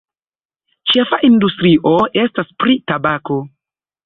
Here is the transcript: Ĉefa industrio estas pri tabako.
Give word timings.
Ĉefa 0.91 1.19
industrio 1.27 1.93
estas 2.23 2.51
pri 2.65 2.79
tabako. 2.93 3.39